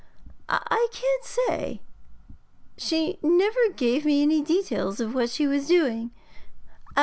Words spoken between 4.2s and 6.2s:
any details of what she was doing.